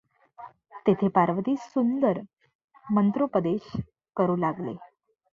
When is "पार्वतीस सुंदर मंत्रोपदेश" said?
1.09-3.71